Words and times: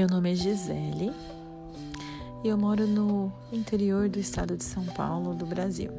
Meu 0.00 0.08
nome 0.08 0.32
é 0.32 0.34
Gisele 0.34 1.12
e 2.42 2.48
eu 2.48 2.56
moro 2.56 2.86
no 2.86 3.30
interior 3.52 4.08
do 4.08 4.18
estado 4.18 4.56
de 4.56 4.64
São 4.64 4.82
Paulo, 4.82 5.34
do 5.34 5.44
Brasil. 5.44 5.92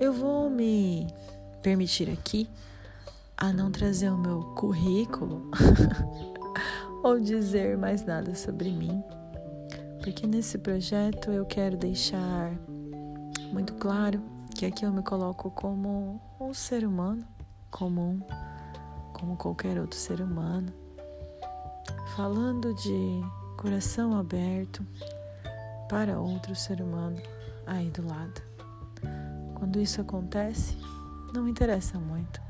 Eu 0.00 0.12
vou 0.12 0.50
me 0.50 1.06
permitir 1.62 2.10
aqui 2.10 2.50
a 3.36 3.52
não 3.52 3.70
trazer 3.70 4.10
o 4.10 4.18
meu 4.18 4.42
currículo 4.56 5.48
ou 7.04 7.20
dizer 7.20 7.78
mais 7.78 8.04
nada 8.04 8.34
sobre 8.34 8.72
mim, 8.72 9.00
porque 10.02 10.26
nesse 10.26 10.58
projeto 10.58 11.30
eu 11.30 11.46
quero 11.46 11.76
deixar 11.76 12.52
muito 13.52 13.74
claro 13.74 14.20
que 14.56 14.66
aqui 14.66 14.84
eu 14.84 14.92
me 14.92 15.04
coloco 15.04 15.52
como 15.52 16.20
um 16.40 16.52
ser 16.52 16.84
humano 16.84 17.24
comum, 17.70 18.20
como 19.12 19.36
qualquer 19.36 19.78
outro 19.78 19.96
ser 19.96 20.20
humano, 20.20 20.81
falando 22.16 22.74
de 22.74 23.22
coração 23.56 24.18
aberto 24.18 24.86
para 25.88 26.20
outro 26.20 26.54
ser 26.54 26.82
humano 26.82 27.16
aí 27.66 27.90
do 27.90 28.06
lado. 28.06 28.42
Quando 29.54 29.80
isso 29.80 30.00
acontece, 30.00 30.76
não 31.32 31.48
interessa 31.48 31.98
muito 31.98 32.40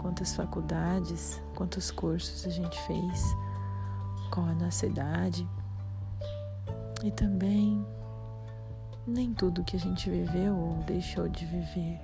quantas 0.00 0.36
faculdades, 0.36 1.42
quantos 1.56 1.90
cursos 1.90 2.46
a 2.46 2.50
gente 2.50 2.80
fez, 2.82 3.34
qual 4.30 4.46
a 4.46 4.54
nossa 4.54 4.86
idade 4.86 5.48
e 7.02 7.10
também 7.10 7.84
nem 9.04 9.34
tudo 9.34 9.64
que 9.64 9.74
a 9.74 9.80
gente 9.80 10.08
viveu 10.08 10.56
ou 10.56 10.76
deixou 10.84 11.28
de 11.28 11.44
viver. 11.44 12.00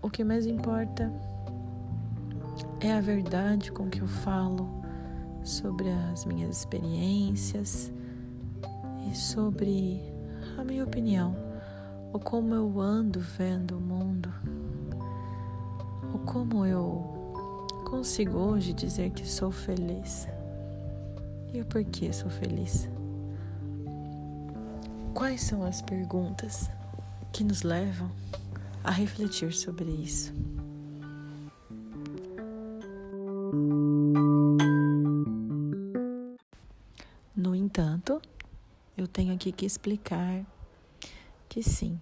O 0.00 0.08
que 0.08 0.22
mais 0.22 0.46
importa 0.46 1.12
é 2.80 2.92
a 2.92 3.00
verdade 3.00 3.72
com 3.72 3.88
que 3.88 4.00
eu 4.00 4.06
falo 4.06 4.83
sobre 5.44 5.90
as 5.90 6.24
minhas 6.24 6.58
experiências 6.58 7.92
e 9.08 9.14
sobre 9.14 10.00
a 10.58 10.64
minha 10.64 10.82
opinião, 10.82 11.36
ou 12.12 12.18
como 12.18 12.54
eu 12.54 12.80
ando 12.80 13.20
vendo 13.20 13.76
o 13.76 13.80
mundo, 13.80 14.32
ou 16.12 16.18
como 16.20 16.64
eu 16.64 17.54
consigo 17.84 18.38
hoje 18.38 18.72
dizer 18.72 19.10
que 19.10 19.28
sou 19.28 19.52
feliz. 19.52 20.26
E 21.52 21.60
o 21.60 21.66
porquê 21.66 22.12
sou 22.12 22.30
feliz? 22.30 22.88
Quais 25.12 25.42
são 25.42 25.62
as 25.62 25.80
perguntas 25.80 26.68
que 27.32 27.44
nos 27.44 27.62
levam 27.62 28.10
a 28.82 28.90
refletir 28.90 29.52
sobre 29.52 29.88
isso? 29.88 30.32
Entanto, 37.74 38.22
eu 38.96 39.08
tenho 39.08 39.34
aqui 39.34 39.50
que 39.50 39.66
explicar 39.66 40.46
que 41.48 41.60
sim, 41.60 42.00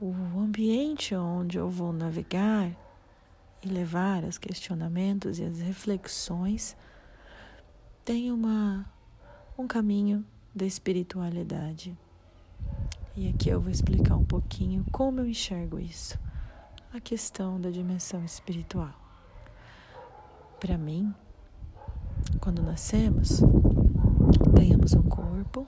o 0.00 0.14
ambiente 0.38 1.14
onde 1.14 1.58
eu 1.58 1.68
vou 1.68 1.92
navegar 1.92 2.74
e 3.62 3.68
levar 3.68 4.24
os 4.24 4.38
questionamentos 4.38 5.38
e 5.38 5.44
as 5.44 5.60
reflexões 5.60 6.74
tem 8.02 8.32
uma, 8.32 8.86
um 9.58 9.66
caminho 9.66 10.24
da 10.54 10.64
espiritualidade. 10.64 11.94
E 13.14 13.28
aqui 13.28 13.50
eu 13.50 13.60
vou 13.60 13.70
explicar 13.70 14.16
um 14.16 14.24
pouquinho 14.24 14.86
como 14.90 15.20
eu 15.20 15.28
enxergo 15.28 15.78
isso, 15.78 16.18
a 16.94 16.98
questão 16.98 17.60
da 17.60 17.68
dimensão 17.68 18.24
espiritual. 18.24 18.94
Para 20.58 20.78
mim, 20.78 21.14
quando 22.40 22.62
nascemos, 22.62 23.42
ganhamos 24.54 24.94
um 24.94 25.02
corpo 25.02 25.66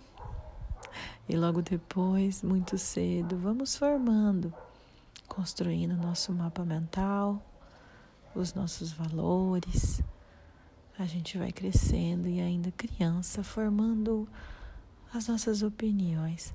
e 1.29 1.37
logo 1.37 1.61
depois, 1.61 2.43
muito 2.43 2.79
cedo, 2.79 3.37
vamos 3.37 3.77
formando, 3.77 4.55
construindo 5.27 5.97
nosso 5.97 6.33
mapa 6.33 6.65
mental, 6.65 7.43
os 8.33 8.55
nossos 8.55 8.93
valores. 8.93 10.01
A 10.97 11.05
gente 11.05 11.37
vai 11.37 11.51
crescendo 11.51 12.29
e 12.29 12.41
ainda 12.41 12.71
criança, 12.71 13.43
formando 13.43 14.29
as 15.13 15.27
nossas 15.27 15.63
opiniões. 15.63 16.55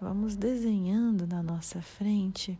Vamos 0.00 0.34
desenhando 0.34 1.26
na 1.26 1.42
nossa 1.42 1.80
frente 1.80 2.58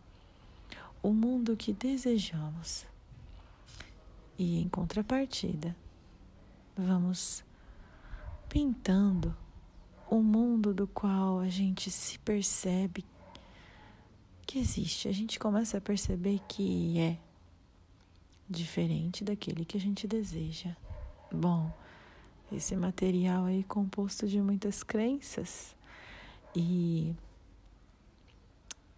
o 1.02 1.12
mundo 1.12 1.56
que 1.56 1.72
desejamos. 1.72 2.86
E 4.38 4.60
em 4.60 4.68
contrapartida, 4.68 5.74
vamos 6.76 7.42
pintando 8.48 9.34
o 10.10 10.22
mundo 10.22 10.72
do 10.72 10.86
qual 10.86 11.40
a 11.40 11.48
gente 11.48 11.90
se 11.90 12.18
percebe 12.20 13.04
que 14.46 14.58
existe. 14.58 15.08
A 15.08 15.12
gente 15.12 15.38
começa 15.38 15.76
a 15.78 15.80
perceber 15.80 16.40
que 16.48 16.98
é 16.98 17.18
diferente 18.48 19.22
daquele 19.22 19.64
que 19.64 19.76
a 19.76 19.80
gente 19.80 20.06
deseja. 20.06 20.74
Bom, 21.30 21.70
esse 22.50 22.74
material 22.74 23.44
aí 23.44 23.62
composto 23.62 24.26
de 24.26 24.40
muitas 24.40 24.82
crenças 24.82 25.76
e 26.56 27.14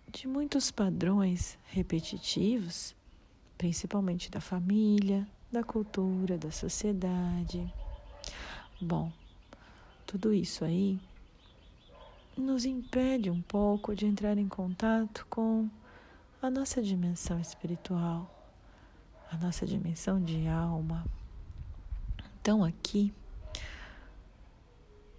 de 0.08 0.28
muitos 0.28 0.70
padrões 0.70 1.58
repetitivos, 1.66 2.94
principalmente 3.58 4.30
da 4.30 4.40
família, 4.40 5.26
da 5.50 5.64
cultura, 5.64 6.38
da 6.38 6.52
sociedade. 6.52 7.72
Bom, 8.80 9.12
tudo 10.10 10.34
isso 10.34 10.64
aí 10.64 10.98
nos 12.36 12.64
impede 12.64 13.30
um 13.30 13.40
pouco 13.40 13.94
de 13.94 14.06
entrar 14.06 14.36
em 14.38 14.48
contato 14.48 15.24
com 15.30 15.70
a 16.42 16.50
nossa 16.50 16.82
dimensão 16.82 17.38
espiritual, 17.38 18.28
a 19.30 19.36
nossa 19.36 19.64
dimensão 19.64 20.20
de 20.20 20.48
alma. 20.48 21.06
Então, 22.40 22.64
aqui 22.64 23.12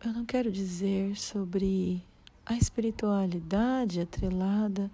eu 0.04 0.12
não 0.12 0.26
quero 0.26 0.52
dizer 0.52 1.16
sobre 1.16 2.04
a 2.46 2.58
espiritualidade 2.58 4.02
atrelada 4.02 4.92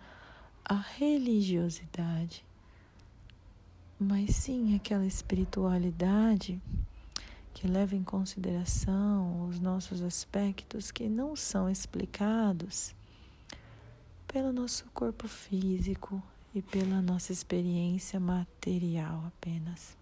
à 0.64 0.76
religiosidade, 0.76 2.46
mas 4.00 4.36
sim 4.36 4.76
aquela 4.76 5.08
espiritualidade 5.08 6.62
que 7.58 7.68
leva 7.68 7.96
em 7.96 8.04
consideração 8.04 9.48
os 9.48 9.60
nossos 9.60 10.04
aspectos 10.04 10.92
que 10.92 11.10
não 11.10 11.36
são 11.36 11.68
explicados 11.68 12.94
pelo 14.28 14.54
nosso 14.54 14.86
corpo 14.94 15.28
físico 15.28 16.22
e 16.54 16.62
pela 16.62 17.02
nossa 17.02 17.34
experiência 17.34 18.20
material 18.20 19.24
apenas. 19.26 19.98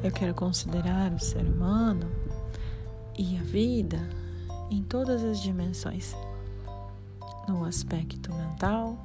Eu 0.00 0.12
quero 0.12 0.34
considerar 0.34 1.12
o 1.12 1.18
ser 1.18 1.44
humano 1.44 2.08
e 3.18 3.36
a 3.38 3.42
vida 3.42 3.98
em 4.70 4.84
todas 4.84 5.24
as 5.24 5.40
dimensões 5.40 6.14
no 7.48 7.64
aspecto 7.64 8.32
mental, 8.32 8.96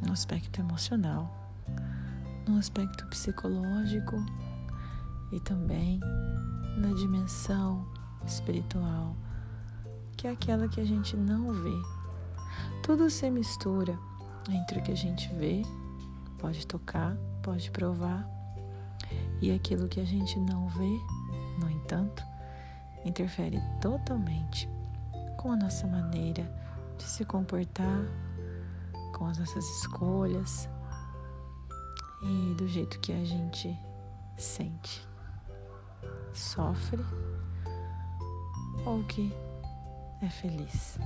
no 0.00 0.14
aspecto 0.14 0.58
emocional, 0.58 1.41
no 2.46 2.58
aspecto 2.58 3.06
psicológico 3.06 4.16
e 5.30 5.40
também 5.40 6.00
na 6.76 6.92
dimensão 6.94 7.86
espiritual, 8.26 9.16
que 10.16 10.26
é 10.26 10.30
aquela 10.30 10.68
que 10.68 10.80
a 10.80 10.84
gente 10.84 11.16
não 11.16 11.52
vê. 11.52 11.82
Tudo 12.82 13.08
se 13.10 13.30
mistura 13.30 13.98
entre 14.50 14.78
o 14.78 14.82
que 14.82 14.92
a 14.92 14.96
gente 14.96 15.32
vê, 15.34 15.62
pode 16.38 16.66
tocar, 16.66 17.16
pode 17.42 17.70
provar 17.70 18.28
e 19.40 19.50
aquilo 19.52 19.88
que 19.88 20.00
a 20.00 20.04
gente 20.04 20.38
não 20.38 20.68
vê, 20.68 21.00
no 21.58 21.70
entanto, 21.70 22.22
interfere 23.04 23.60
totalmente 23.80 24.68
com 25.36 25.52
a 25.52 25.56
nossa 25.56 25.86
maneira 25.86 26.48
de 26.96 27.04
se 27.04 27.24
comportar, 27.24 28.04
com 29.12 29.26
as 29.26 29.38
nossas 29.38 29.64
escolhas 29.78 30.68
e 32.22 32.54
do 32.54 32.68
jeito 32.68 33.00
que 33.00 33.12
a 33.12 33.24
gente 33.24 33.76
sente, 34.36 35.06
sofre 36.32 37.04
ou 38.86 39.02
que 39.04 39.32
é 40.20 40.30
feliz. 40.30 40.98